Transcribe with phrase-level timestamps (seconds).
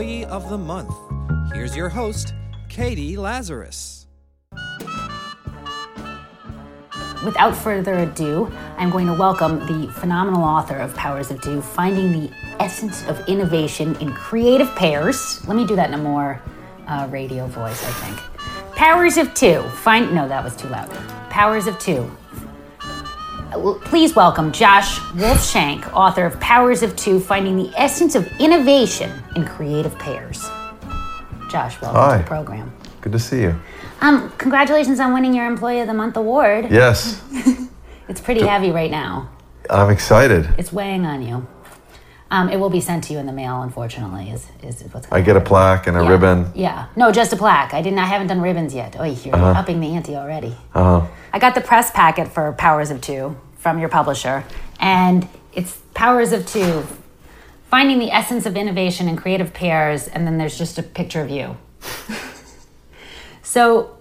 [0.00, 0.94] Employee of the Month.
[1.52, 2.32] Here's your host,
[2.70, 4.06] Catie Lazarus.
[7.22, 12.12] Without further ado, I'm going to welcome the phenomenal author of Powers of Two Finding
[12.12, 15.46] the Essence of Innovation in Creative Pairs.
[15.46, 16.40] Let me do that in a more
[16.86, 18.16] uh, radio voice, I think.
[18.74, 19.60] Powers of Two.
[19.82, 20.90] Find no, that was too loud.
[21.28, 22.10] Powers of Two.
[23.50, 29.10] Please welcome Josh Wolf Shenk, author of Powers of Two: Finding the Essence of Innovation
[29.34, 30.48] in Creative Pairs.
[31.50, 32.16] Josh, welcome Hi.
[32.18, 32.72] to the program.
[33.00, 33.60] Good to see you.
[34.02, 36.70] Um, congratulations on winning your Employee of the Month award.
[36.70, 37.20] Yes,
[38.08, 39.30] It's pretty heavy right now.
[39.68, 40.48] I'm excited.
[40.56, 41.46] It's weighing on you.
[42.32, 44.30] Um, it will be sent to you in the mail, unfortunately.
[44.30, 45.20] Is is what's going.
[45.20, 46.08] I get a plaque and a yeah.
[46.10, 46.52] ribbon.
[46.54, 47.74] Yeah, no, just a plaque.
[47.74, 47.98] I didn't.
[47.98, 48.94] I haven't done ribbons yet.
[48.98, 50.56] Oh, you're upping the ante already.
[50.74, 51.06] Uh-huh.
[51.32, 54.44] I got the press packet for Powers of Two from your publisher,
[54.78, 56.84] and it's Powers of Two,
[57.68, 61.30] finding the essence of innovation in creative pairs, and then there's just a picture of
[61.30, 61.56] you.
[63.42, 63.98] so,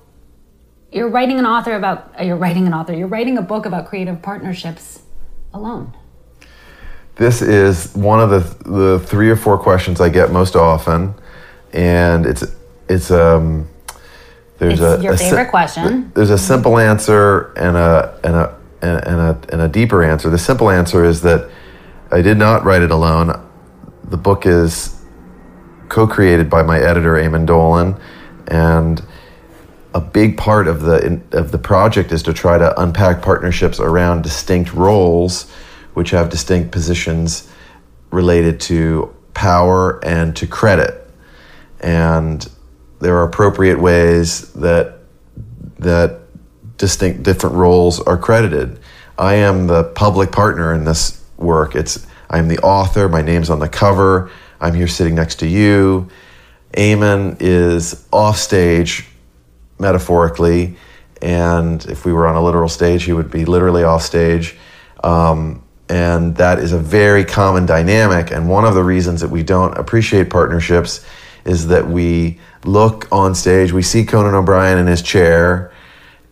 [0.91, 2.13] you're writing an author about.
[2.19, 2.93] uh, You're writing an author.
[2.93, 5.01] You're writing a book about creative partnerships
[5.51, 5.93] alone.
[7.19, 8.39] This is one of the
[8.69, 11.13] the three or four questions I get most often,
[11.73, 12.45] and it's
[12.87, 13.67] it's um
[14.57, 16.13] there's It's a your a favorite question.
[16.15, 20.29] There's a simple answer and a and a and and a and a deeper answer.
[20.29, 21.49] The simple answer is that
[22.09, 23.27] I did not write it alone.
[24.05, 24.95] The book is
[25.89, 27.99] co-created by my editor Eamon Dolan,
[28.47, 29.03] and
[29.93, 34.21] a big part of the of the project is to try to unpack partnerships around
[34.23, 35.51] distinct roles,
[35.99, 37.51] which have distinct positions
[38.09, 41.05] related to power and to credit,
[41.81, 42.49] and
[43.01, 44.99] there are appropriate ways that
[45.77, 46.21] that
[46.77, 48.79] distinct different roles are credited.
[49.17, 51.75] I am the public partner in this work.
[51.75, 53.09] It's I'm the author.
[53.09, 54.31] My name's on the cover.
[54.61, 56.07] I'm here sitting next to you.
[56.77, 59.05] Eamon is off stage,
[59.79, 60.77] metaphorically,
[61.21, 64.55] and if we were on a literal stage, he would be literally off stage.
[65.03, 68.31] Um, and that is a very common dynamic.
[68.31, 71.03] And one of the reasons that we don't appreciate partnerships
[71.45, 75.73] is that we look on stage, we see Conan O'Brien in his chair,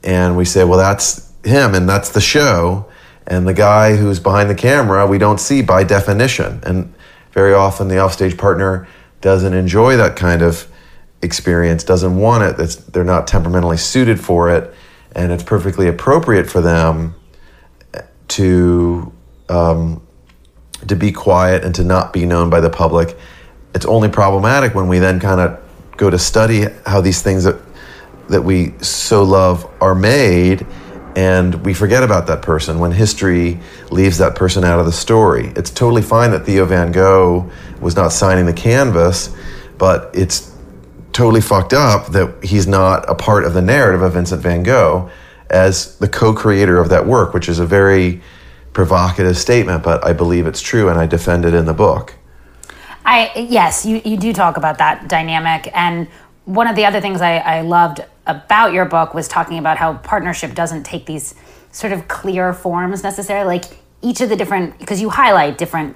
[0.04, 2.86] and we say, well, that's him and that's the show.
[3.26, 6.62] And the guy who's behind the camera, we don't see by definition.
[6.64, 6.94] And
[7.32, 8.88] very often the offstage partner
[9.22, 10.68] doesn't enjoy that kind of
[11.22, 14.74] experience, doesn't want it, it's, they're not temperamentally suited for it,
[15.14, 17.16] and it's perfectly appropriate for them
[18.28, 19.12] to
[19.50, 20.06] um,
[20.88, 23.18] to be quiet and to not be known by the public.
[23.74, 25.60] It's only problematic when we then kind of
[25.98, 27.60] go to study how these things that
[28.30, 30.66] that we so love are made
[31.16, 33.60] and we forget about that person when history
[33.90, 35.52] leaves that person out of the story.
[35.56, 37.50] It's totally fine that Theo Van Gogh
[37.82, 39.36] was not signing the canvas,
[39.80, 40.54] but it's
[41.14, 45.10] totally fucked up that he's not a part of the narrative of Vincent van Gogh
[45.50, 48.22] as the co-creator of that work, which is a very
[48.78, 52.14] provocative statement, but I believe it's true and I defend it in the book.
[53.04, 56.08] I yes, you, you do talk about that dynamic, and
[56.46, 59.96] one of the other things I, I loved about your book was talking about how
[59.96, 61.34] partnership doesn't take these
[61.72, 63.48] sort of clear forms necessarily.
[63.48, 63.66] Like
[64.04, 65.96] each of the different because you highlight different,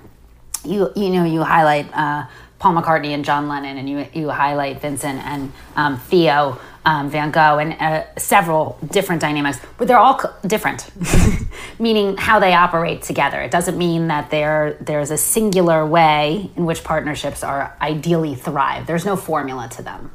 [0.65, 2.25] you you know you highlight uh,
[2.57, 6.59] Paul McCartney and John Lennon, and you you highlight Vincent and um, Theo.
[6.83, 10.89] Um, Van Gogh and uh, several different dynamics, but they're all c- different,
[11.79, 13.39] meaning how they operate together.
[13.39, 18.87] It doesn't mean that there there's a singular way in which partnerships are ideally thrive.
[18.87, 20.09] There's no formula to them.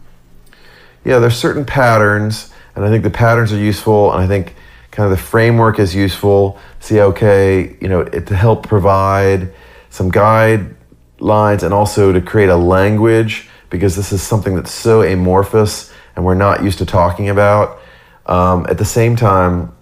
[1.05, 4.57] Yeah, there's certain patterns, and I think the patterns are useful, and I think
[4.91, 6.59] kind of the framework is useful.
[6.81, 9.53] See, okay, you know, it, to help provide
[9.91, 15.93] some guidelines and also to create a language because this is something that's so amorphous
[16.17, 17.79] and we're not used to talking about.
[18.25, 19.73] Um, at the same time,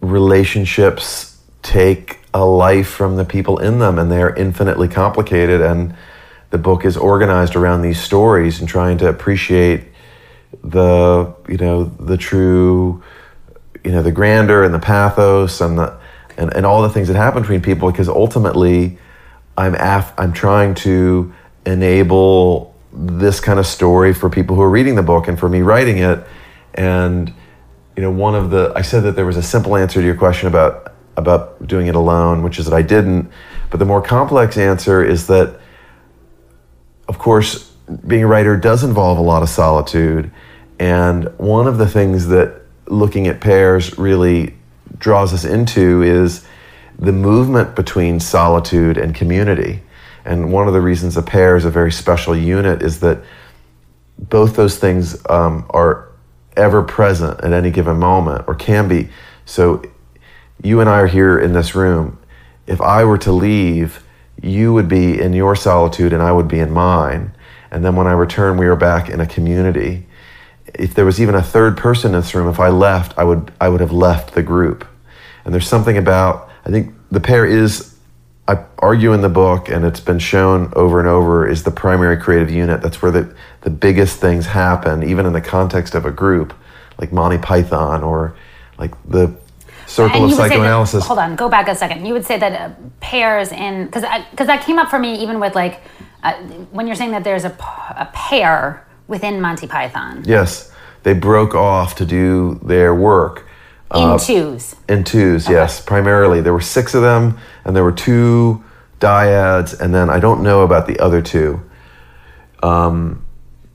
[0.00, 5.94] relationships take a life from the people in them and they're infinitely complicated and
[6.50, 9.84] the book is organized around these stories and trying to appreciate
[10.64, 13.02] the you know the true
[13.84, 15.96] you know the grandeur and the pathos and the
[16.36, 18.98] and, and all the things that happen between people because ultimately
[19.56, 21.32] I'm af- I'm trying to
[21.66, 25.62] enable this kind of story for people who are reading the book and for me
[25.62, 26.24] writing it.
[26.74, 27.32] And
[27.96, 30.16] you know one of the I said that there was a simple answer to your
[30.16, 33.30] question about about doing it alone which is that I didn't.
[33.70, 35.58] But the more complex answer is that
[37.08, 37.70] of course
[38.06, 40.30] being a writer does involve a lot of solitude.
[40.78, 44.54] And one of the things that looking at pairs really
[44.98, 46.46] draws us into is
[46.98, 49.82] the movement between solitude and community
[50.24, 53.22] And one of the reasons a pair is a very special unit is that
[54.18, 56.08] both those things um, are
[56.56, 59.08] ever present at any given moment or can be.
[59.44, 59.82] So
[60.62, 62.18] you and I are here in this room.
[62.66, 64.04] If I were to leave,
[64.40, 67.34] you would be in your solitude and I would be in mine.
[67.70, 70.06] And then when I return, we are back in a community.
[70.74, 73.52] If there was even a third person in this room, if I left, I would
[73.60, 74.86] I would have left the group.
[75.44, 77.91] And there's something about I think the pair is
[78.48, 82.16] I argue in the book, and it's been shown over and over, is the primary
[82.16, 82.82] creative unit.
[82.82, 86.52] That's where the, the biggest things happen, even in the context of a group,
[86.98, 88.34] like Monty Python or
[88.78, 89.32] like the
[89.86, 91.06] circle And of say that- psychoanalysis.
[91.06, 92.04] hold on, go back a second.
[92.04, 95.38] You would say that uh, pairs in because because that came up for me even
[95.38, 95.80] with like
[96.24, 96.32] uh,
[96.72, 97.50] when you're saying that there's a,
[97.96, 100.72] a pair within Monty Python Yes,
[101.02, 103.46] they broke off to do their work
[103.94, 104.76] in twos.
[104.88, 105.48] in twos.
[105.48, 108.62] Yes, primarily there were six of them, and there were two
[109.00, 111.60] dyads, and then I don't know about the other two.
[112.62, 113.24] Um,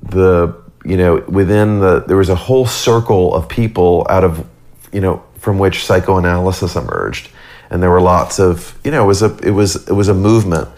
[0.02, 0.56] the
[0.86, 4.46] you know within the there was a whole circle of people out of
[4.92, 7.30] you know from which psychoanalysis emerged,
[7.70, 10.14] and there were lots of you know it was a it was it was a
[10.14, 10.70] movement,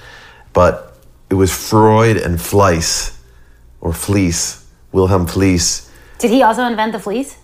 [0.53, 0.97] but
[1.29, 3.17] it was Freud and Fleiss
[3.81, 5.89] or Fleece, Wilhelm Fleece.
[6.17, 7.37] Did he also invent the fleece?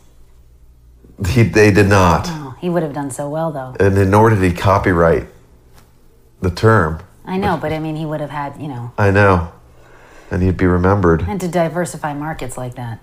[1.29, 2.25] He, they did not.
[2.27, 3.75] Oh, he would have done so well though.
[3.79, 5.27] and nor did he copyright
[6.41, 6.99] the term.
[7.25, 9.51] I know, but I mean, he would have had you know I know,
[10.29, 11.21] and he'd be remembered.
[11.27, 12.99] and to diversify markets like that.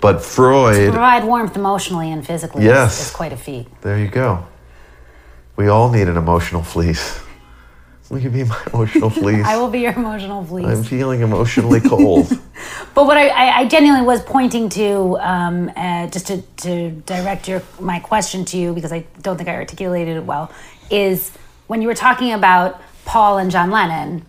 [0.00, 3.00] But Freud, Provide warmth emotionally and physically Yes.
[3.00, 3.66] is, is quite a feat.
[3.80, 4.46] there you go.
[5.56, 7.18] We all need an emotional fleece.
[8.08, 9.44] Will you be my emotional fleece?
[9.44, 10.66] I will be your emotional fleece.
[10.66, 12.30] I'm feeling emotionally cold.
[12.94, 17.46] But what I, I, I genuinely was pointing to, um, uh, just to, to direct
[17.46, 20.50] your my question to you, because I don't think I articulated it well,
[20.90, 21.30] is
[21.66, 24.24] when you were talking about Paul and John Lennon,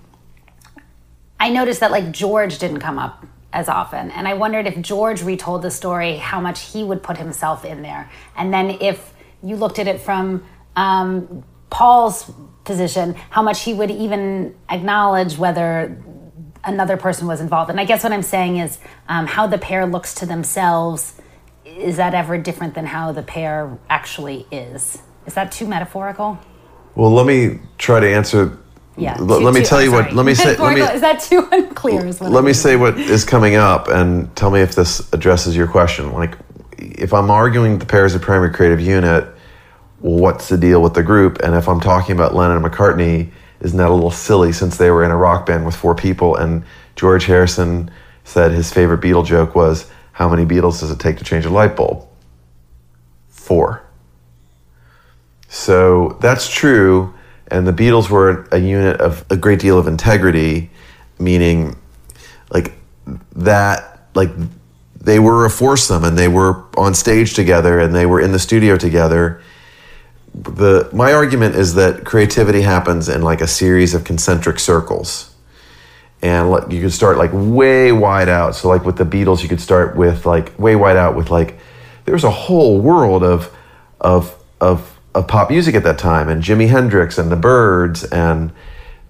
[1.39, 5.23] I noticed that like George didn't come up as often, and I wondered if George
[5.23, 9.55] retold the story, how much he would put himself in there, and then if you
[9.55, 10.43] looked at it from
[10.75, 12.31] um, Paul's
[12.63, 16.01] position, how much he would even acknowledge whether
[16.63, 17.69] another person was involved.
[17.69, 18.77] And I guess what I'm saying is
[19.07, 21.13] um, how the pair looks to themselves.
[21.65, 25.01] Is that ever different than how the pair actually is?
[25.25, 26.37] Is that too metaphorical?
[26.95, 28.57] well, let me try to answer.
[28.97, 29.11] Yeah.
[29.19, 30.13] L- too- let me too- tell you what.
[30.13, 30.57] Let me say.
[30.57, 30.81] Let me.
[30.81, 32.01] Is that too unclear?
[32.01, 35.67] Let I me say what is coming up and tell me if this addresses your
[35.67, 36.11] question.
[36.13, 36.35] Like,
[36.79, 39.27] if I'm arguing the pair is a primary creative unit,
[39.99, 41.39] what's the deal with the group?
[41.43, 44.91] And if I'm talking about Lennon and McCartney, isn't that a little silly since they
[44.91, 46.35] were in a rock band with four people?
[46.35, 46.63] And
[46.95, 47.89] George Harrison
[48.23, 51.49] said his favorite Beatle joke was, How many Beatles does it take to change a
[51.49, 52.07] light bulb?
[53.29, 53.83] Four.
[55.47, 57.13] So that's true.
[57.49, 60.69] And the Beatles were a unit of a great deal of integrity,
[61.17, 61.77] meaning
[62.51, 62.73] like
[63.35, 64.29] that, like
[64.99, 68.39] they were a foursome and they were on stage together and they were in the
[68.39, 69.41] studio together.
[70.39, 75.33] The my argument is that creativity happens in like a series of concentric circles.
[76.21, 78.55] And you could start like way wide out.
[78.55, 81.59] So like with the Beatles, you could start with like way wide out with like
[82.05, 83.55] there's a whole world of
[83.99, 88.51] of of of pop music at that time, and Jimi Hendrix and the Byrds and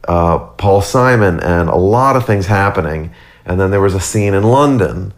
[0.07, 3.11] uh, Paul Simon and a lot of things happening.
[3.45, 5.13] And then there was a scene in London,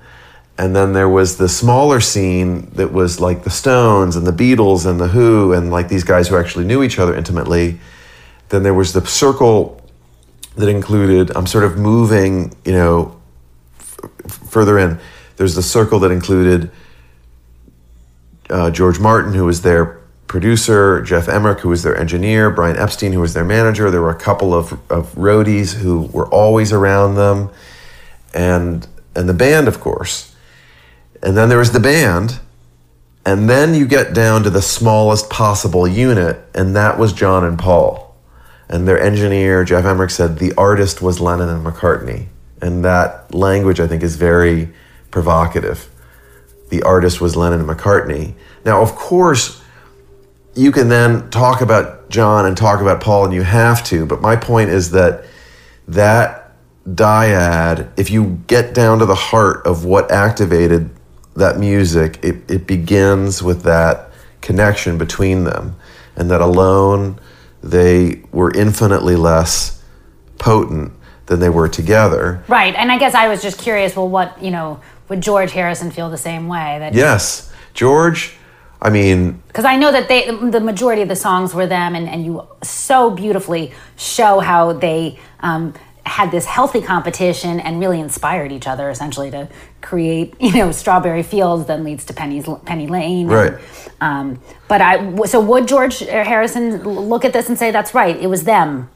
[0.60, 4.86] and then there was the smaller scene that was like the Stones and the Beatles
[4.86, 7.80] and the Who and like these guys who actually knew each other intimately.
[8.50, 9.82] Then there was the circle
[10.58, 11.32] that included.
[11.34, 13.22] I'm sort of moving, you know,
[13.80, 14.00] f-
[14.50, 15.00] further in.
[15.38, 16.70] There's the circle that included
[18.50, 23.14] uh, George Martin, who was their producer, Geoff Emerick, who was their engineer, Brian Epstein,
[23.14, 23.90] who was their manager.
[23.90, 27.50] There were a couple of, of roadies who were always around them,
[28.34, 28.86] and
[29.16, 30.29] and the band, of course.
[31.22, 32.40] And then there was the band,
[33.26, 37.60] and then you get down to the smallest possible unit, and that was John and
[37.60, 38.16] Paul.
[38.70, 42.28] And their engineer, Geoff Emerick, said the artist was Lennon and McCartney.
[42.62, 44.72] And that language, I think, is very
[45.12, 45.90] provocative
[46.70, 48.34] the artist was Lennon and McCartney.
[48.64, 49.62] Now, of course,
[50.56, 54.06] you can then talk about John and talk about Paul, and you have to.
[54.06, 55.26] But my point is that
[55.88, 56.54] that
[56.88, 60.90] dyad, if you get down to the heart of what activated
[61.40, 65.76] that music, it, it begins with that connection between them.
[66.16, 67.20] And that alone,
[67.64, 69.84] they were infinitely less
[70.38, 70.94] potent
[71.26, 72.44] than they were together.
[72.48, 72.76] Right.
[72.76, 73.96] And I guess I was just curious.
[73.96, 76.78] Well, what you know would George Harrison feel the same way?
[76.80, 78.36] That Yes, George
[78.82, 82.08] I mean, Because I know that they, the majority of the songs were them, and,
[82.08, 85.74] and you so beautifully show how they um,
[86.06, 89.48] had this healthy competition and really inspired each other essentially to
[89.82, 93.28] create, you know, Strawberry Fields then leads to Penny's, Penny Lane.
[93.28, 93.54] Right.
[94.02, 98.28] Um, but I, so would George Harrison look at this and say, that's right, it
[98.28, 98.90] was them?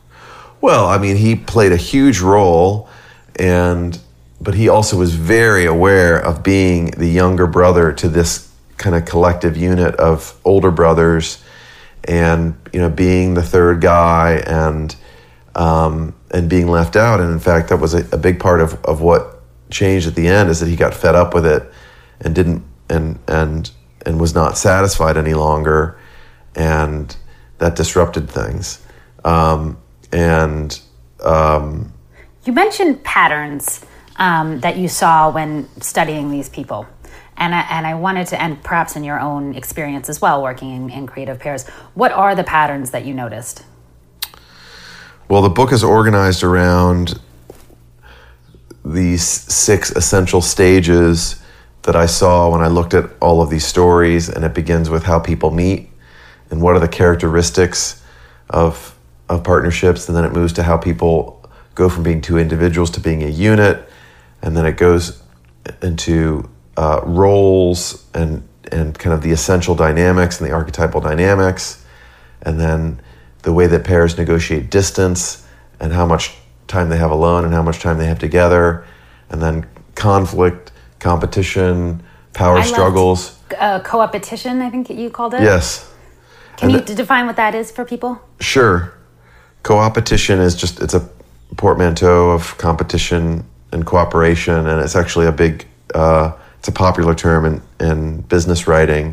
[0.63, 2.87] Well, I mean, he played a huge role,
[3.35, 3.99] and
[4.39, 9.03] but he also was very aware of being the younger brother to this kind of
[9.03, 11.43] collective unit of older brothers,
[12.05, 14.95] and you know, being the third guy and
[15.55, 17.19] um, and being left out.
[17.19, 20.27] And in fact, that was a, a big part of, of what changed at the
[20.27, 21.71] end is that he got fed up with it
[22.21, 23.71] and didn't and and
[24.05, 25.97] and was not satisfied any longer,
[26.55, 27.15] and
[27.57, 28.85] that disrupted things.
[29.23, 29.77] Um,
[30.11, 30.79] and
[31.23, 31.93] um,
[32.45, 33.85] You mentioned patterns
[34.17, 36.85] um, that you saw when studying these people.
[37.37, 40.69] And I, and I wanted to, and perhaps in your own experience as well, working
[40.69, 43.63] in, in creative pairs, what are the patterns that you noticed?
[45.33, 47.19] Well, the book is organized around
[48.85, 51.41] these six essential stages
[51.81, 55.05] that I saw when I looked at all of these stories, and it begins with
[55.05, 55.89] how people meet
[56.51, 58.03] and what are the characteristics
[58.51, 58.95] of
[59.27, 62.99] of partnerships, and then it moves to how people go from being two individuals to
[62.99, 63.89] being a unit,
[64.43, 65.19] and then it goes
[65.81, 66.47] into
[66.77, 71.83] uh, roles and and kind of the essential dynamics and the archetypal dynamics,
[72.43, 73.01] and then
[73.43, 75.45] the way that pairs negotiate distance
[75.79, 76.35] and how much
[76.67, 78.85] time they have alone and how much time they have together,
[79.29, 82.01] and then conflict, competition,
[82.33, 83.39] power I loved- struggles.
[83.59, 85.41] Uh, co-opetition, I think you called it.
[85.41, 85.89] Yes.
[86.57, 88.19] Can And you define what that is for people?
[88.39, 88.93] Sure.
[89.63, 91.07] Co-opetition is just it's a
[91.57, 97.45] portmanteau of competition and cooperation, and it's actually a big uh, it's a popular term
[97.45, 99.05] in, in business writing,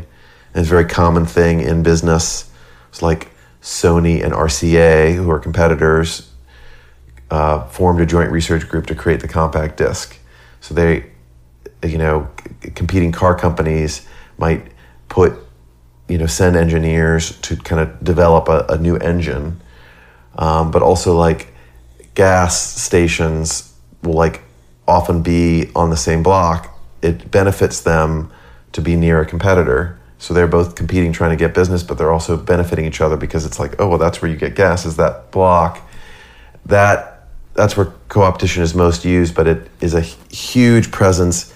[0.53, 2.49] and it's a very common thing in business.
[2.89, 3.30] It's like
[3.61, 6.31] Sony and RCA, who are competitors,
[7.29, 10.17] uh, formed a joint research group to create the compact disc.
[10.59, 11.05] So they,
[11.83, 12.29] you know,
[12.75, 14.71] competing car companies might
[15.09, 15.33] put,
[16.07, 19.61] you know, send engineers to kind of develop a, a new engine,
[20.35, 21.53] um, but also like
[22.15, 24.41] gas stations will like
[24.87, 26.77] often be on the same block.
[27.01, 28.31] It benefits them
[28.73, 29.99] to be near a competitor.
[30.21, 33.43] So they're both competing, trying to get business, but they're also benefiting each other because
[33.43, 35.81] it's like, oh, well, that's where you get gas is that block.
[36.67, 37.23] That
[37.55, 41.51] that's where co-opetition is most used, but it is a huge presence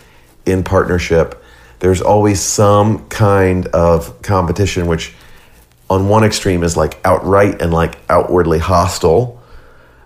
[0.47, 1.43] in partnership.
[1.77, 5.13] There's always some kind of competition, which
[5.87, 9.43] on one extreme is like outright and like outwardly hostile.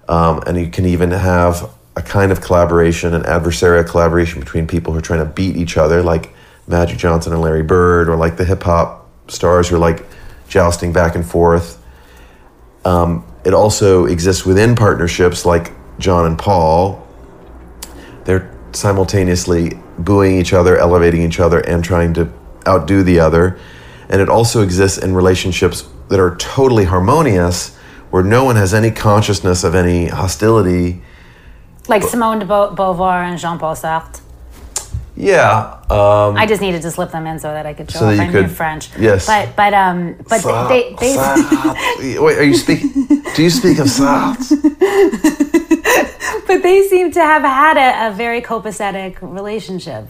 [0.09, 4.91] Um, and you can even have a kind of collaboration, an adversarial collaboration between people
[4.91, 6.33] who are trying to beat each other, like
[6.69, 10.05] Magic Johnson and Larry Bird, or like the hip hop stars who are like
[10.47, 11.83] jousting back and forth.
[12.85, 17.05] Um, it also exists within partnerships like John and Paul.
[18.25, 22.31] They're simultaneously booing each other, elevating each other, and trying to
[22.67, 23.59] outdo the other.
[24.07, 27.75] And it also exists in relationships that are totally harmonious,
[28.11, 31.01] where no one has any consciousness of any hostility.
[31.87, 34.21] Like Simone de Beauvoir and Jean-Paul Sartre.
[35.19, 35.81] Yeah.
[35.89, 38.19] Um, I just needed to slip them in so that I could show So off
[38.19, 38.89] I knew French.
[38.97, 39.27] yes.
[39.27, 42.21] But but um but they they Sartre.
[42.23, 42.89] Wait, are you speaking?
[43.35, 44.49] Do you speak of Sartre?
[46.47, 50.07] but they seem to have had a, a very copacetic relationship.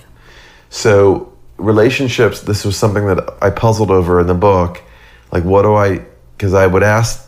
[0.69, 2.41] So relationships.
[2.41, 4.81] This was something that I puzzled over in the book.
[5.31, 6.05] Like, what do I?
[6.37, 7.27] Because I would ask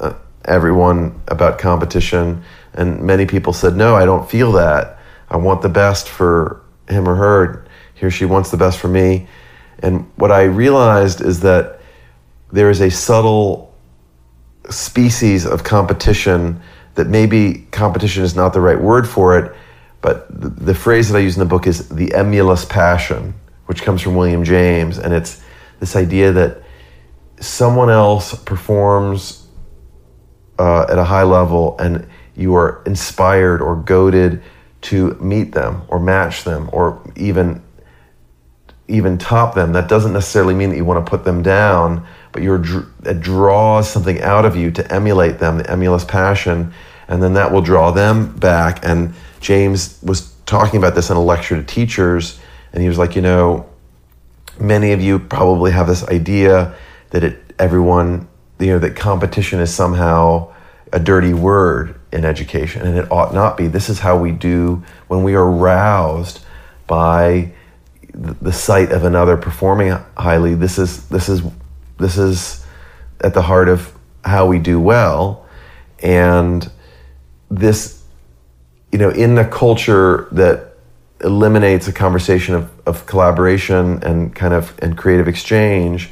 [0.00, 0.14] uh,
[0.46, 2.42] everyone about competition,
[2.74, 4.98] and many people said, "No, I don't feel that.
[5.30, 6.60] I want the best for
[6.90, 7.64] him or her.
[7.94, 9.28] He or she wants the best for me."
[9.80, 11.80] And what I realized is that
[12.52, 13.74] there is a subtle
[14.68, 16.60] species of competition
[16.94, 19.54] that maybe competition is not the right word for it,
[20.00, 23.34] but the, the phrase that I use in the book is the emulous passion,
[23.66, 25.42] which comes from William James, and it's
[25.78, 26.62] this idea that
[27.40, 29.46] someone else performs
[30.58, 32.06] uh, at a high level and
[32.36, 34.42] you are inspired or goaded
[34.82, 37.62] to meet them or match them or even
[38.88, 39.72] even top them.
[39.72, 42.62] That doesn't necessarily mean that you want to put them down, but you're
[43.04, 46.72] it draws something out of you to emulate them, the emulous passion,
[47.08, 48.84] and then that will draw them back.
[48.84, 52.40] And James was talking about this in a lecture to teachers,
[52.72, 53.70] and he was like, you know,
[54.58, 56.74] many of you probably have this idea
[57.10, 60.52] that it everyone you know that competition is somehow
[60.92, 64.82] a dirty word in education and it ought not be this is how we do
[65.06, 66.40] when we are roused
[66.86, 67.52] by
[68.14, 70.54] the sight of another performing highly.
[70.54, 71.42] This is this is
[71.98, 72.64] this is
[73.20, 73.92] at the heart of
[74.24, 75.46] how we do well,
[76.00, 76.70] and
[77.50, 78.02] this,
[78.92, 80.74] you know, in a culture that
[81.22, 86.10] eliminates a conversation of, of collaboration and kind of and creative exchange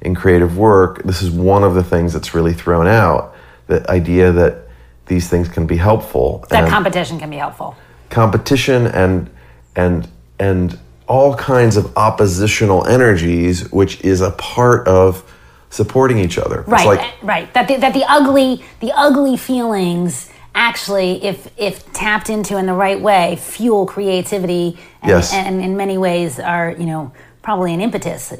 [0.00, 3.33] in creative work, this is one of the things that's really thrown out.
[3.66, 4.68] The idea that
[5.06, 6.44] these things can be helpful.
[6.50, 7.76] That competition can be helpful.
[8.10, 9.30] Competition and
[9.76, 15.30] and and all kinds of oppositional energies, which is a part of
[15.70, 16.62] supporting each other.
[16.62, 17.52] Right, like, eh, right.
[17.54, 22.72] That the, that the ugly the ugly feelings actually, if if tapped into in the
[22.72, 24.78] right way, fuel creativity.
[25.02, 25.34] And, yes.
[25.34, 28.32] and in many ways are you know probably an impetus.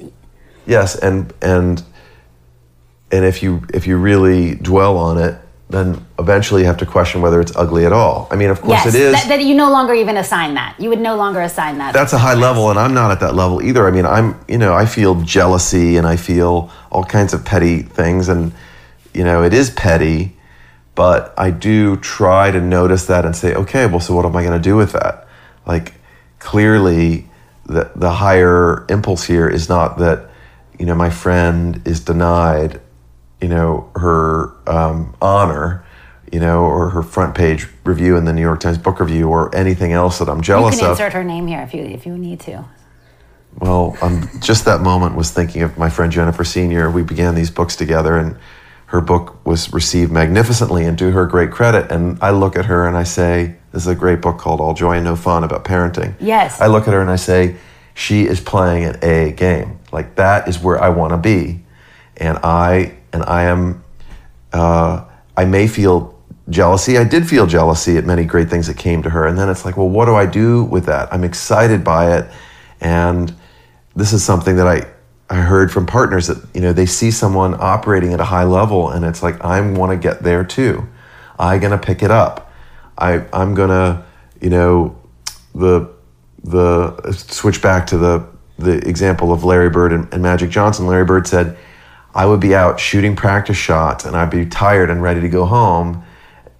[0.67, 1.83] Yes, and and
[3.15, 5.39] and if you if you really dwell on it,
[5.71, 8.29] then eventually you have to question whether it's ugly at all.
[8.31, 9.13] I mean, of course yes, it is.
[9.13, 10.77] That, that, you no longer even assign that.
[10.79, 11.95] You would no longer assign that.
[11.95, 13.87] That's a high level, and I'm not at that level either.
[13.87, 17.83] I mean, I'm, you know, I feel jealousy and I feel all kinds of petty
[17.83, 18.53] things, and,
[19.15, 20.37] you know, it is petty,
[20.95, 24.43] but I do try to notice that and say, okay, well, so what am I
[24.43, 25.27] going to do with that?
[25.67, 25.95] Like,
[26.39, 27.29] clearly,
[27.65, 30.31] the, the higher impulse here is not that,
[30.79, 32.81] you know, my friend is denied
[33.45, 35.85] you know, her um, honor,
[36.33, 39.55] you know, or her front page review in the New York Times Book Review, or
[39.55, 40.81] anything else that I'm jealous of.
[40.81, 40.93] You can of.
[40.93, 42.65] insert her name here if you if you need to.
[43.59, 46.91] Well, I'm just that moment was thinking of my friend Jennifer Senior.
[46.91, 48.39] We began these books together, and
[48.87, 51.93] her book was received magnificently, and to her great credit.
[51.93, 54.73] And I look at her and I say, "This is a great book called All
[54.73, 56.63] Joy and No Fun about parenting." Yes.
[56.63, 57.57] I look at her and I say,
[57.93, 59.81] "She is playing an A game.
[59.93, 61.61] Like that is where I want to be."
[62.17, 63.85] And I and I am,
[64.53, 65.05] uh,
[65.37, 66.99] I may feel jealousy.
[66.99, 69.27] I did feel jealousy at many great things that came to her.
[69.27, 71.11] And then it's like, well, what do I do with that?
[71.15, 72.29] I'm excited by it.
[72.81, 73.33] And
[73.95, 74.87] this is something that I,
[75.31, 78.91] I heard from partners that, you know, they see someone operating at a high level
[78.91, 80.87] and it's like, I want to get there too.
[81.39, 82.53] I'm to pick it up.
[82.99, 84.05] I, I'm to,
[84.41, 85.01] you know,
[85.55, 85.89] the,
[86.43, 88.27] the, switch back to the,
[88.59, 90.87] the example of Larry Bird and, and Magic Johnson.
[90.87, 91.57] Larry Bird said,
[92.15, 95.45] I would be out shooting practice shots and I'd be tired and ready to go
[95.45, 96.05] home.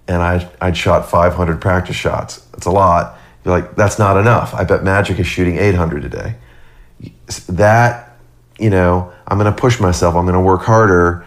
[0.07, 2.41] And I, I'd shot 500 practice shots.
[2.51, 3.17] That's a lot.
[3.43, 4.53] You're like, that's not enough.
[4.53, 6.35] I bet Magic is shooting 800 a day.
[7.49, 8.17] That,
[8.59, 10.15] you know, I'm going to push myself.
[10.15, 11.25] I'm going to work harder.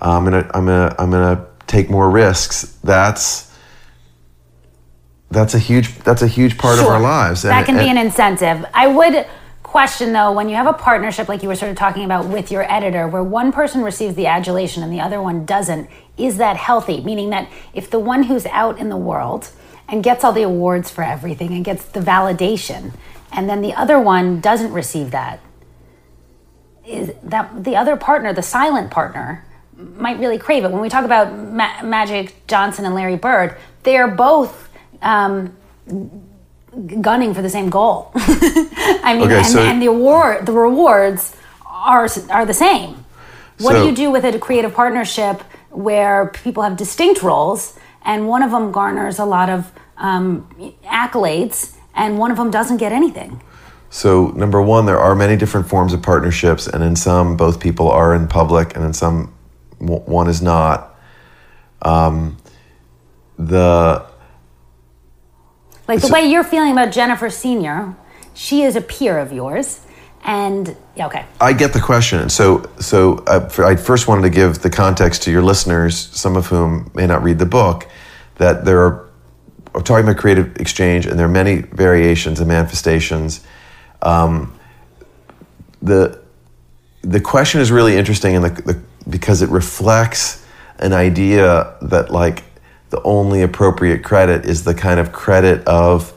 [0.00, 2.78] I'm going to, I'm going to, I'm going to take more risks.
[2.82, 3.56] That's,
[5.30, 6.86] that's a huge, that's a huge part sure.
[6.86, 7.42] of our lives.
[7.42, 8.64] That and, can be an incentive.
[8.74, 9.26] I would,
[9.68, 12.50] question though when you have a partnership like you were sort of talking about with
[12.50, 16.56] your editor where one person receives the adulation and the other one doesn't is that
[16.56, 17.02] healthy?
[17.02, 19.50] Meaning that if the one who's out in the world
[19.86, 22.92] and gets all the awards for everything and gets the validation
[23.30, 25.38] and then the other one doesn't receive that
[26.86, 29.44] is that the other partner the silent partner
[29.76, 30.70] might really crave it.
[30.70, 34.70] When we talk about Ma- magic johnson and larry bird they're both
[35.02, 35.54] um,
[37.00, 38.10] gunning for the same goal.
[38.14, 43.04] I mean, okay, and, so and, the award, the rewards are are the same.
[43.58, 48.28] What so, do you do with a creative partnership where people have distinct roles and
[48.28, 50.48] one of them garners a lot of um,
[50.84, 53.42] accolades and one of them doesn't get anything?
[53.90, 57.90] So, number one, there are many different forms of partnerships, and in some, both people
[57.90, 59.34] are in public, and in some,
[59.78, 60.94] one is not.
[61.80, 62.36] Um,
[63.38, 64.04] the
[65.88, 67.96] like the way you're feeling about Jennifer Senior,
[68.34, 69.80] she is a peer of yours,
[70.22, 71.24] and yeah, okay.
[71.40, 72.28] I get the question.
[72.28, 76.46] So, so uh, I first wanted to give the context to your listeners, some of
[76.46, 77.88] whom may not read the book,
[78.36, 79.08] that there are.
[79.74, 83.44] I'm talking about creative exchange, and there are many variations and manifestations.
[84.02, 84.58] Um,
[85.80, 86.22] the
[87.02, 90.44] the question is really interesting, and the, the, because it reflects
[90.78, 92.44] an idea that like
[92.90, 96.12] the only appropriate credit is the kind of credit of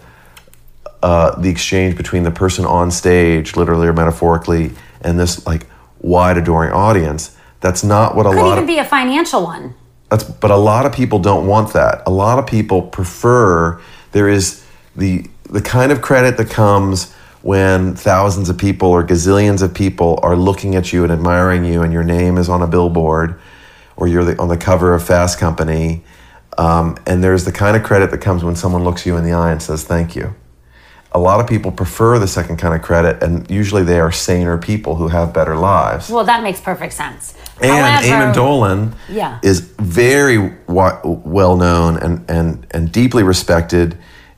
[1.03, 5.67] uh, the exchange between the person on stage, literally or metaphorically, and this like
[5.99, 7.35] wide adoring audience.
[7.59, 9.75] That's not what a Could lot Could even of be a financial one.
[10.09, 12.03] That's but a lot of people don't want that.
[12.05, 13.81] A lot of people prefer
[14.11, 19.61] there is the the kind of credit that comes when thousands of people or gazillions
[19.61, 22.67] of people are looking at you and admiring you, and your name is on a
[22.67, 23.39] billboard,
[23.95, 26.03] or you're the, on the cover of Fast Company,
[26.57, 29.33] um, and there's the kind of credit that comes when someone looks you in the
[29.33, 30.35] eye and says thank you.
[31.13, 34.57] A lot of people prefer the second kind of credit, and usually they are saner
[34.57, 36.09] people who have better lives.
[36.09, 37.35] Well, that makes perfect sense.
[37.61, 39.39] And However, Eamon Dolan yeah.
[39.43, 43.97] is very well known and, and, and deeply respected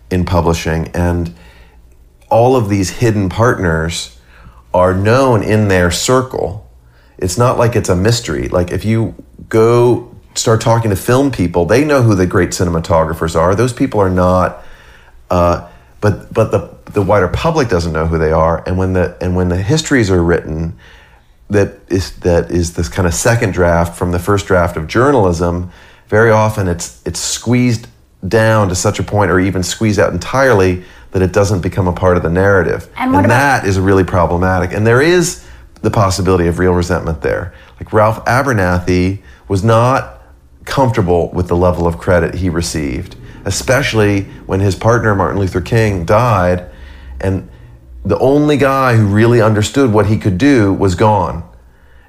[0.09, 0.87] in publishing.
[0.89, 1.33] And
[2.29, 4.19] all of these hidden partners
[4.73, 6.69] are known in their circle.
[7.17, 8.49] It's not like it's a mystery.
[8.49, 9.15] Like if you
[9.47, 13.55] go start talking to film people, they know who the great cinematographers are.
[13.55, 14.63] Those people are not,
[15.29, 15.69] uh,
[16.01, 18.63] but but the the wider public doesn't know who they are.
[18.67, 20.77] And when the and when the histories are written,
[21.49, 25.71] that is that is this kind of second draft from the first draft of journalism.
[26.07, 27.87] Very often, it's it's squeezed
[28.27, 31.93] down to such a point, or even squeezed out entirely, that it doesn't become a
[31.93, 32.87] part of the narrative.
[32.97, 34.73] And about- that is really problematic.
[34.73, 35.43] And there is
[35.81, 37.53] the possibility of real resentment there.
[37.79, 40.12] Like Ralph Abernathy was not
[40.65, 46.05] comfortable with the level of credit he received, especially when his partner Martin Luther King
[46.05, 46.69] died,
[47.19, 47.49] and
[48.05, 51.43] the only guy who really understood what he could do was gone.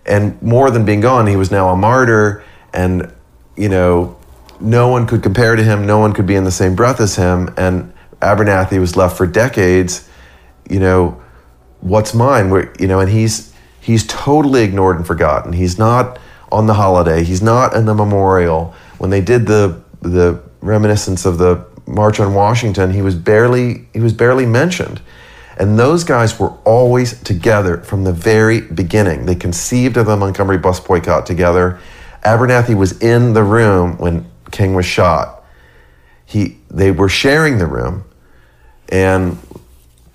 [0.07, 3.13] And more than being gone, he was now a martyr, and
[3.57, 4.17] you know,
[4.61, 5.87] no one could compare to him.
[5.87, 7.53] No one could be in the same breath as him.
[7.57, 10.09] And Abernathy was left for decades.
[10.69, 11.23] You know,
[11.81, 12.51] what's mine?
[12.51, 15.53] Where you know, and he's he's totally ignored and forgotten.
[15.53, 16.19] He's not
[16.55, 17.25] on the holiday.
[17.25, 18.75] He's not in the memorial.
[18.99, 24.01] When they did the the reminiscence of the March on Washington, he was barely he
[24.01, 25.01] was barely mentioned.
[25.57, 29.27] And those guys were always together from the very beginning.
[29.27, 31.79] They conceived of the Montgomery bus boycott together.
[32.25, 35.45] Abernathy was in the room when King was shot.
[36.25, 38.05] He, they were sharing the room.
[38.89, 39.39] And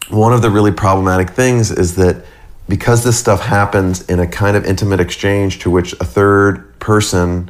[0.09, 2.25] one of the really problematic things is that
[2.69, 7.49] because this stuff happens in a kind of intimate exchange to which a third person,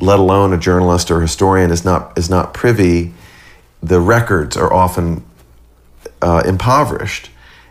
[0.00, 3.14] let alone a journalist or historian, is not, is not privy,
[3.80, 5.24] the records are often
[6.20, 7.30] uh, impoverished.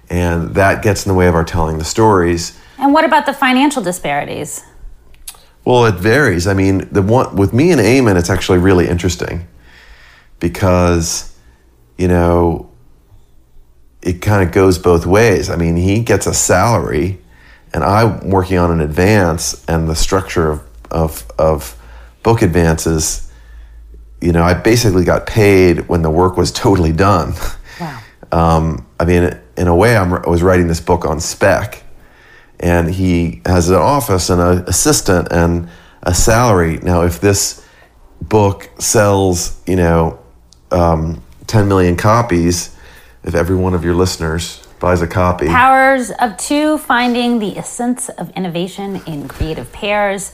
[0.10, 2.58] And that gets in the way of our telling the stories.
[2.80, 4.64] And what about the financial disparities?
[5.66, 6.48] Well, it varies.
[6.48, 9.48] I mean, the one with me and Eamon, it's actually really interesting
[10.40, 11.36] because,
[11.98, 12.69] you know,
[14.02, 15.50] it kind of goes both ways.
[15.50, 17.20] I mean, he gets a salary,
[17.74, 21.76] and I'm working on an advance, and the structure of of, of
[22.24, 23.32] book advances.
[24.22, 27.34] You know, I basically got paid when the work was totally done.
[27.80, 28.02] Wow.
[28.32, 31.82] Um, I mean, in a way, I'm, I was writing this book on spec,
[32.60, 35.68] and he has an office and an assistant and
[36.04, 36.78] a salary.
[36.78, 37.66] Now, if this
[38.22, 40.20] book sells, you know,
[40.70, 42.76] um, 10 million copies,
[43.24, 48.10] if every one of your listeners buys a copy, Powers of Two Finding the Essence
[48.10, 50.34] of Innovation in Creative Pairs.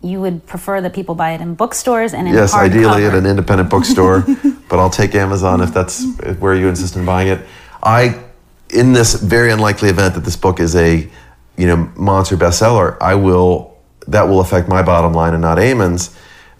[0.00, 3.08] You would prefer that people buy it in bookstores and in yes, ideally hardcover.
[3.08, 4.20] at an independent bookstore,
[4.68, 6.04] but I'll take Amazon if that's
[6.38, 7.40] where you insist on buying it.
[7.82, 8.22] I,
[8.68, 11.08] in this very unlikely event that this book is a,
[11.56, 13.74] you know, monster bestseller, I will
[14.06, 16.14] that will affect my bottom line and not Eamon's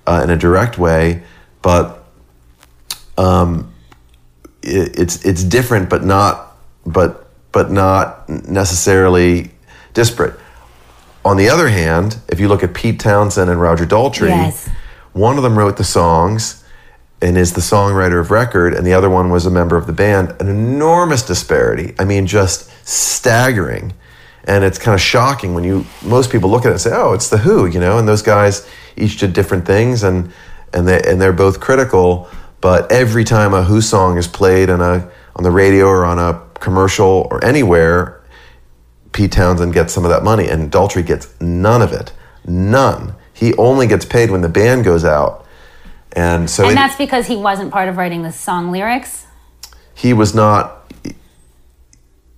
[0.07, 1.23] uh, in a direct way,
[1.61, 2.05] but
[3.19, 3.74] um,
[4.67, 9.51] it's it's different, but not but but not necessarily
[9.93, 10.39] disparate.
[11.25, 14.69] On the other hand, if you look at Pete Townshend and Roger Daltrey, Yes.
[15.13, 16.63] one of them wrote the songs
[17.23, 19.93] and is the songwriter of record, and the other one was a member of the
[19.93, 20.35] band.
[20.41, 21.95] An enormous disparity.
[21.99, 23.95] I mean, just staggering.
[24.47, 27.15] And it's kind of shocking when you most people look at it and say, "Oh,
[27.15, 27.97] it's the Who," you know.
[27.97, 30.31] And those guys each did different things, and
[30.75, 32.29] and they and they're both critical.
[32.65, 36.19] But every time a Who song is played on a on the radio or on
[36.19, 38.23] a commercial or anywhere,
[39.13, 42.15] Pete Townshend gets some of that money, and Daltrey gets none of it.
[42.47, 43.17] None.
[43.35, 45.45] He only gets paid when the band goes out,
[46.13, 49.27] and so and it- that's because he wasn't part of writing the song lyrics.
[49.93, 50.91] he was not.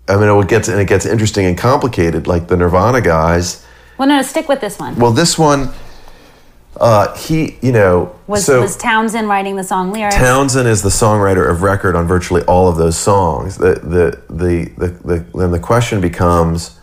[0.08, 2.26] I mean, it gets and it gets interesting and complicated.
[2.26, 3.64] Like the Nirvana guys.
[3.96, 4.96] Well, no, stick with this one.
[4.96, 5.70] Well, this one,
[6.80, 10.16] uh, he, you know, Was, so was Townshend writing the song lyrics?
[10.16, 13.56] Townshend is the songwriter of record on virtually all of those songs.
[13.56, 16.78] The the the the, the then the question becomes,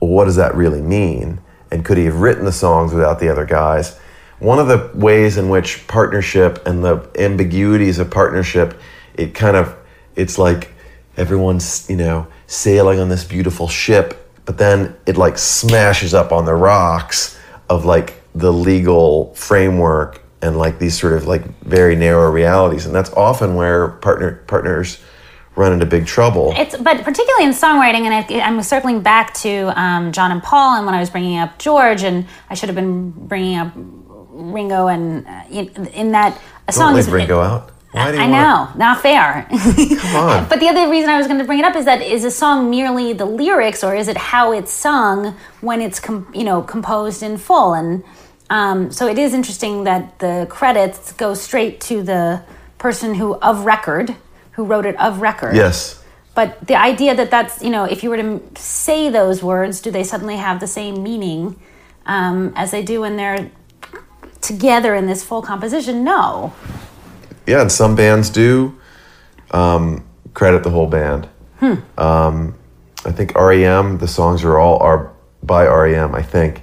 [0.00, 1.40] well, what does that really mean?
[1.70, 3.98] And could he have written the songs without the other guys?
[4.40, 8.78] One of the ways in which partnership and the ambiguities of partnership,
[9.14, 9.76] it kind of,
[10.16, 10.72] it's like
[11.16, 16.44] everyone's you know sailing on this beautiful ship, but then it like smashes up on
[16.44, 17.38] the rocks
[17.70, 22.94] of like the legal framework and like these sort of like very narrow realities, and
[22.94, 24.98] that's often where partner partners
[25.54, 26.52] run into big trouble.
[26.56, 30.76] It's but particularly in songwriting, and I, I'm circling back to um, John and Paul,
[30.76, 34.88] and when I was bringing up George, and I should have been bringing up Ringo,
[34.88, 37.70] and uh, in, in that a song Don't is leave Ringo out.
[37.92, 39.46] Why do you I know, not fair.
[39.50, 40.48] Come on.
[40.48, 42.30] But the other reason I was going to bring it up is that is a
[42.30, 46.62] song merely the lyrics, or is it how it's sung when it's com- you know
[46.62, 47.74] composed in full?
[47.74, 48.02] And
[48.52, 52.42] um, so it is interesting that the credits go straight to the
[52.76, 54.14] person who of record
[54.52, 55.56] who wrote it of record.
[55.56, 56.04] Yes.
[56.34, 59.90] but the idea that that's you know if you were to say those words do
[59.90, 61.58] they suddenly have the same meaning
[62.04, 63.50] um, as they do when they're
[64.42, 66.04] together in this full composition?
[66.04, 66.52] No.
[67.46, 68.78] Yeah and some bands do
[69.52, 71.28] um, credit the whole band.
[71.96, 72.54] Um,
[73.06, 73.98] i think R.E.M.
[73.98, 75.12] the songs are all are
[75.42, 76.14] by R.E.M.
[76.14, 76.61] i think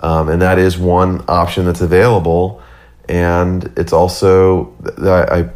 [0.00, 2.62] um, and that is one option that's available.
[3.08, 5.50] And it's also I,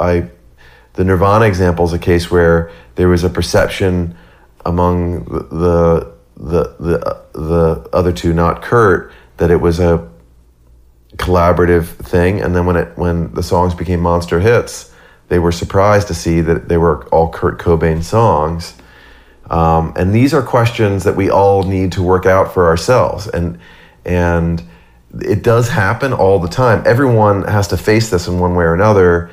[0.00, 0.30] I, I
[0.94, 4.16] the nirvana example is a case where there was a perception
[4.64, 10.08] among the the the, the other two not kurt that it was a
[11.16, 12.40] collaborative thing.
[12.40, 14.90] And then when it when the songs became monster hits
[15.30, 18.74] they were surprised to see that they were all kurt cobain songs.
[19.48, 23.28] Um, and these are questions that we all need to work out for ourselves.
[23.28, 23.58] And
[24.04, 24.62] and
[25.20, 26.82] it does happen all the time.
[26.86, 29.30] Everyone has to face this in one way or another.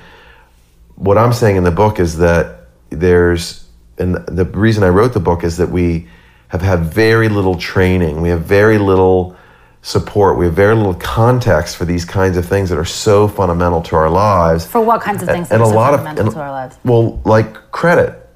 [0.96, 3.66] What i'm saying in the book is that there's
[4.00, 6.08] and the reason i wrote the book is that we
[6.50, 8.22] have had very little training.
[8.22, 9.36] We have very little
[9.82, 10.38] support.
[10.38, 13.96] We have very little context for these kinds of things that are so fundamental to
[13.98, 14.66] our lives.
[14.66, 16.42] For what kinds of things and that a are so lot of fundamental and- to
[16.42, 16.78] our lives?
[16.84, 18.28] well like credit.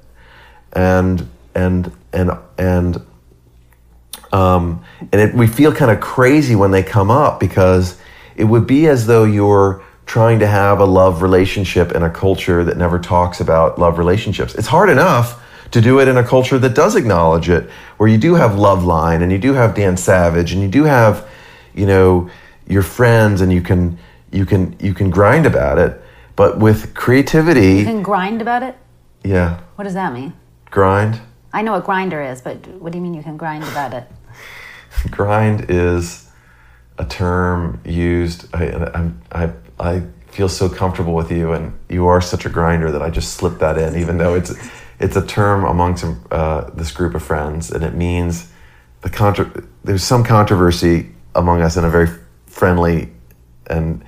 [0.74, 3.04] And and and and
[4.32, 7.98] um, and it, we feel kind of crazy when they come up because
[8.36, 12.64] it would be as though you're trying to have a love relationship in a culture
[12.64, 14.54] that never talks about love relationships.
[14.54, 18.18] It's hard enough to do it in a culture that does acknowledge it, where you
[18.18, 21.28] do have Love Line and you do have Dan Savage and you do have,
[21.74, 22.28] you know,
[22.68, 23.98] your friends and you can
[24.30, 26.00] you can you can grind about it.
[26.36, 28.76] But with creativity, you can grind about it
[29.24, 30.32] yeah, what does that mean
[30.70, 31.20] grind.
[31.52, 34.04] I know what Grindr is but what do you mean you can grind about it
[35.10, 36.28] grind is
[36.98, 38.46] a term used.
[38.54, 42.90] I, I'm- I, I feel so comfortable with you, and you are such a grinder
[42.92, 44.52] that I just slipped that in, even though it's
[45.00, 48.52] it's a term amongst uh, this group of friends, and it means
[49.00, 52.08] the contra- There's some controversy among us in a very
[52.46, 53.10] friendly
[53.66, 54.04] and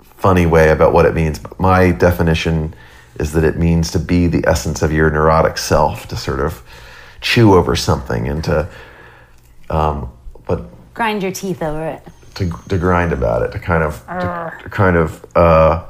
[0.00, 1.38] funny way about what it means.
[1.38, 2.74] But my definition
[3.20, 6.62] is that it means to be the essence of your neurotic self, to sort of
[7.20, 8.68] chew over something and to
[9.68, 10.10] um,
[10.46, 12.02] but grind your teeth over it
[12.34, 15.86] to, to grind about it, to kind of to, to kind of uh,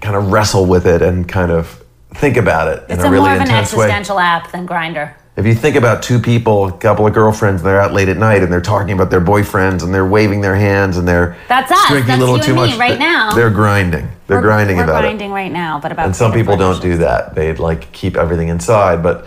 [0.00, 1.82] kind of wrestle with it and kind of
[2.14, 3.84] think about it it's in a a really more of an intense way.
[3.84, 7.80] existential app than Grindr If you think about two people, a couple of girlfriends, they're
[7.80, 10.96] out late at night and they're talking about their boyfriends and they're waving their hands
[10.96, 11.88] and they're That's us.
[11.88, 12.78] drinking That's a little you too and me much.
[12.78, 13.34] right now.
[13.34, 14.08] They're grinding.
[14.26, 15.08] They're We're- grinding we're about it.
[15.08, 17.34] grinding right now but about and some people don't do that.
[17.34, 19.26] They like keep everything inside but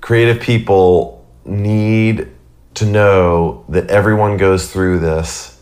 [0.00, 2.28] creative people need
[2.74, 5.60] to know that everyone goes through this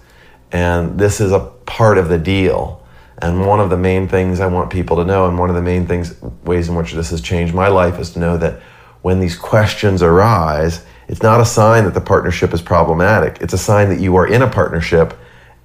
[0.51, 2.85] and this is a part of the deal.
[3.21, 5.63] And one of the main things i want people to know and one of the
[5.63, 8.61] main things ways in which this has changed my life is to know that
[9.03, 13.39] when these questions arise it's not a sign that the partnership is problematic.
[13.41, 15.15] It's a sign that you are in a partnership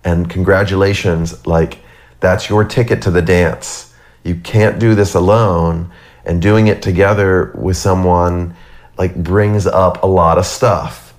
[0.03, 1.77] and congratulations like
[2.19, 3.93] that's your ticket to the dance.
[4.23, 5.91] You can't do this alone
[6.25, 8.55] and doing it together with someone
[8.97, 11.13] like brings up a lot of stuff.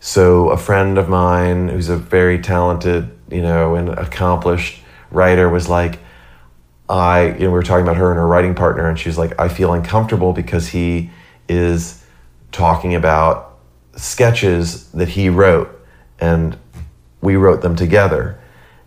[0.00, 4.80] So a friend of mine who's a very talented you know and accomplished
[5.10, 5.98] writer was like
[6.88, 9.38] i you know we were talking about her and her writing partner and she's like
[9.38, 11.10] i feel uncomfortable because he
[11.48, 12.04] is
[12.52, 13.58] talking about
[13.96, 15.68] sketches that he wrote
[16.20, 16.56] and
[17.20, 18.38] we wrote them together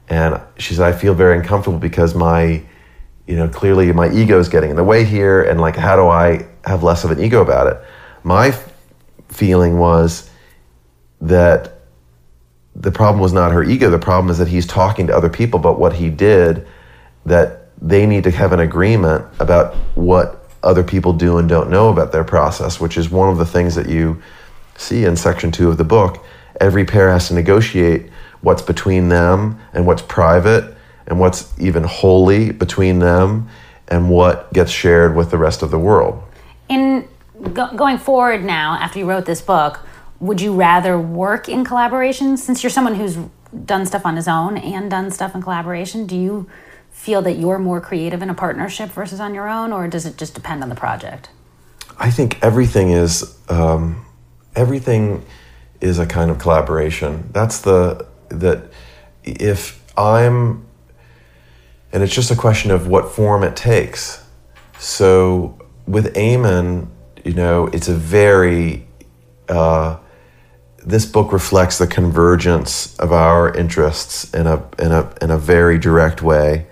[0.10, 2.62] and she said i feel very uncomfortable because my
[3.28, 6.08] you know clearly my ego is getting in the way here and like how do
[6.08, 7.78] i have less of an ego about it?
[8.24, 8.52] My
[9.30, 10.30] feeling was
[11.22, 11.82] that
[12.76, 13.90] the problem was not her ego.
[13.90, 16.68] The problem is that he's talking to other people about what he did
[17.26, 21.90] that they need to have an agreement about what other people do and don't know
[21.90, 24.22] about their process which is one of the things that you
[24.76, 26.26] see in section 2 of the book.
[26.60, 28.10] Every pair has to negotiate
[28.42, 30.76] what's between them and what's private
[31.08, 33.50] and what's even holy between them
[33.88, 36.24] and what gets shared with the rest of the world.
[36.70, 37.08] In
[37.54, 39.80] go- going forward now after you wrote this book
[40.20, 42.36] would you rather work in collaboration?
[42.36, 43.18] Since you're someone who's
[43.66, 46.48] done stuff on his own and done stuff in collaboration do you
[46.92, 50.18] feel that you're more creative in a partnership versus on your own or does it
[50.18, 51.30] just depend on the project?
[51.98, 54.06] I think everything is um,
[54.56, 55.26] everything
[55.82, 57.30] is a kind of collaboration.
[57.32, 58.72] That's the that
[59.24, 60.66] if I'm
[61.92, 64.24] and it's just a question of what form it takes.
[64.78, 66.88] So with Eamon,
[67.26, 68.88] you know, it's a very
[69.48, 69.98] uh,
[70.86, 75.78] this book reflects the convergence of our interests in a in a in a very
[75.78, 76.68] direct way.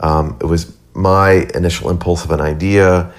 [0.00, 3.12] Um, it was my initial impulse of an idea,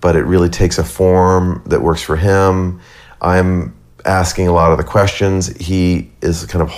[0.00, 2.80] but it really takes a form that works for him.
[3.20, 5.54] I'm asking a lot of the questions.
[5.56, 6.72] He is kind of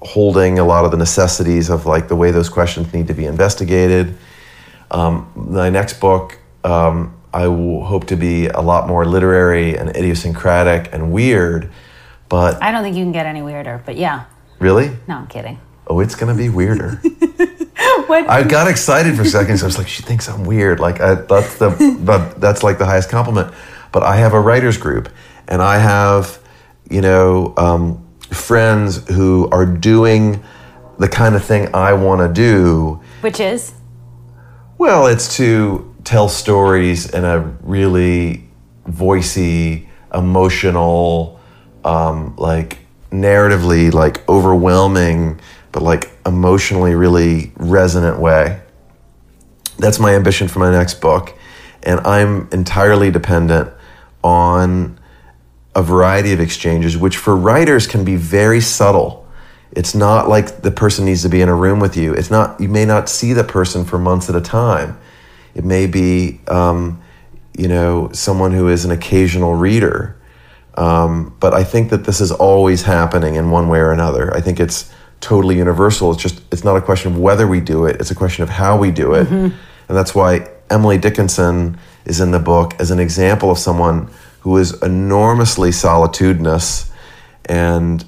[0.00, 3.24] holding a lot of the necessities of like the way those questions need to be
[3.24, 4.16] investigated.
[4.90, 10.92] Um, my next book, um, I hope to be a lot more literary and idiosyncratic
[10.92, 11.70] and weird,
[12.28, 14.24] but I don't think you can get any weirder, but yeah.
[14.58, 15.58] really, No, I'm kidding.
[15.86, 17.00] oh, it's gonna be weirder.
[18.06, 18.28] What?
[18.28, 19.62] I got excited for seconds.
[19.62, 20.78] I was like, she thinks I'm weird.
[20.78, 23.52] Like I, that's the, but that's like the highest compliment.
[23.90, 25.08] But I have a writers group,
[25.48, 26.38] and I have,
[26.88, 30.42] you know, um, friends who are doing
[30.98, 33.00] the kind of thing I want to do.
[33.20, 33.72] Which is?
[34.78, 38.48] Well, it's to tell stories in a really
[38.88, 41.40] voicey, emotional,
[41.84, 42.78] um, like
[43.10, 45.40] narratively, like overwhelming,
[45.72, 48.60] but like emotionally really resonant way.
[49.78, 51.34] That's my ambition for my next book.
[51.82, 53.70] And I'm entirely dependent
[54.24, 54.95] on
[55.76, 59.28] a variety of exchanges, which for writers can be very subtle.
[59.72, 62.14] It's not like the person needs to be in a room with you.
[62.14, 64.98] It's not, you may not see the person for months at a time.
[65.54, 67.02] It may be, um,
[67.56, 70.16] you know, someone who is an occasional reader.
[70.76, 74.34] Um, but I think that this is always happening in one way or another.
[74.34, 76.10] I think it's totally universal.
[76.12, 78.48] It's just, it's not a question of whether we do it, it's a question of
[78.48, 79.28] how we do it.
[79.88, 84.08] And that's why Emily Dickinson is in the book as an example of someone
[84.46, 86.92] who is enormously solitudinous
[87.46, 88.04] and,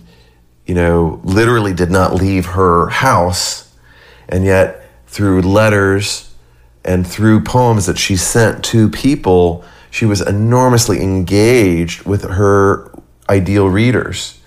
[0.66, 3.74] you know, literally did not leave her house.
[4.28, 6.32] And yet, through letters
[6.84, 12.88] and through poems that she sent to people, she was enormously engaged with her
[13.28, 14.38] ideal readers.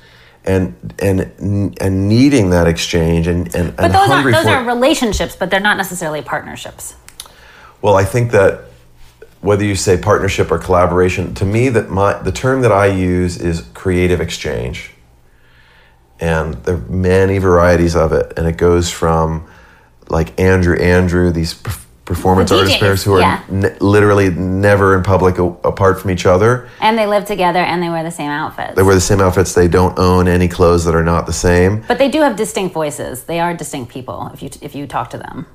[0.45, 5.35] And and and needing that exchange and and, But and those, are, those are relationships,
[5.35, 6.95] but they're not necessarily partnerships.
[7.81, 8.70] Well, I think that
[9.41, 13.37] whether you say partnership or collaboration, to me, that my the term that I use
[13.37, 14.91] is creative exchange,
[16.19, 19.47] and there are many varieties of it, and it goes from
[20.09, 21.71] like Andrew Andrew, these per-
[22.05, 23.41] performance The artist pairs who are yeah.
[23.49, 26.67] ne- literally never in public a- apart from each other.
[26.81, 28.75] And they live together and they wear the same outfits.
[28.75, 29.53] They wear the same outfits.
[29.53, 31.83] They don't own any clothes that are not the same.
[31.87, 33.23] but they do have distinct voices.
[33.23, 35.45] They are distinct people if you if you talk to them.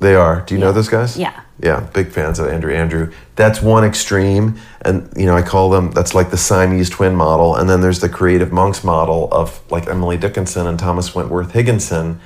[0.00, 0.40] They are.
[0.40, 1.16] Do you know those guys?
[1.16, 1.38] Yeah.
[1.62, 3.12] Yeah, big fans of Andrew Andrew.
[3.36, 5.90] That's one extreme, and you know I call them.
[5.92, 9.86] That's like the Siamese twin model, and then there's the creative monks model of like
[9.86, 12.18] Emily Dickinson and Thomas Wentworth Higginson,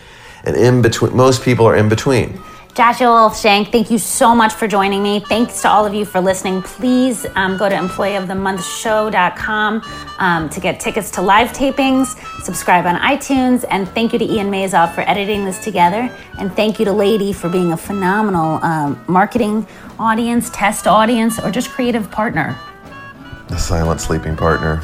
[0.45, 2.41] and in between, most people are in between.
[2.75, 5.21] Joshua Wolf Shenk, thank you so much for joining me.
[5.21, 6.61] Thanks to all of you for listening.
[6.61, 9.83] Please um, go to employeeofthemonthshow.com
[10.19, 14.51] um, to get tickets to live tapings, subscribe on iTunes, and thank you to Ian
[14.51, 16.11] Mazoff for editing this together.
[16.41, 19.69] And thank you to Lady for being a phenomenal um, marketing
[20.01, 22.59] audience, test audience, or just creative partner.
[23.51, 24.83] The silent sleeping partner.